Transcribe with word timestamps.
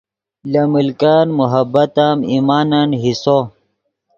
لے 0.51 0.61
ملکن 0.73 1.25
محبت 1.39 1.95
ام 2.07 2.17
ایمانن 2.31 2.89
حصو 3.03 3.39